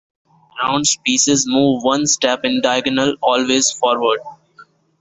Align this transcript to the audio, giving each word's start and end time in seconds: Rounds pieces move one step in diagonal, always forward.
Rounds 0.63 0.97
pieces 1.05 1.45
move 1.47 1.83
one 1.83 2.07
step 2.07 2.43
in 2.43 2.61
diagonal, 2.61 3.13
always 3.21 3.69
forward. 3.69 4.17